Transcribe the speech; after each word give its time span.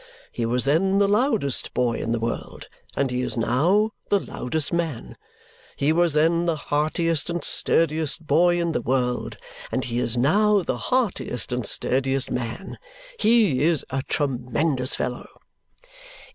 He 0.31 0.47
was 0.47 0.65
then 0.65 0.97
the 0.97 1.07
loudest 1.07 1.75
boy 1.75 1.99
in 1.99 2.11
the 2.11 2.17
world, 2.17 2.69
and 2.97 3.11
he 3.11 3.21
is 3.21 3.37
now 3.37 3.91
the 4.09 4.19
loudest 4.19 4.73
man. 4.73 5.15
He 5.75 5.93
was 5.93 6.13
then 6.13 6.47
the 6.47 6.55
heartiest 6.55 7.29
and 7.29 7.43
sturdiest 7.43 8.25
boy 8.25 8.59
in 8.59 8.71
the 8.71 8.81
world, 8.81 9.37
and 9.71 9.85
he 9.85 9.99
is 9.99 10.17
now 10.17 10.63
the 10.63 10.77
heartiest 10.89 11.51
and 11.51 11.67
sturdiest 11.67 12.31
man. 12.31 12.79
He 13.19 13.61
is 13.63 13.85
a 13.91 14.01
tremendous 14.07 14.95
fellow." 14.95 15.27